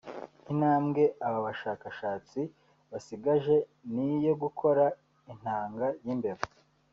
Intambwe 0.51 1.03
aba 1.25 1.39
bashakastsi 1.45 2.41
basigaje 2.91 3.55
ni 3.93 4.03
iyo 4.17 4.33
gukora 4.43 4.85
intanga 5.31 5.85
y’imbeba 6.05 6.43